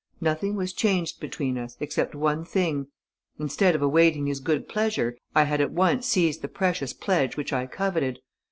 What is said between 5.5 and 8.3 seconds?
at once seized the precious pledge which I coveted.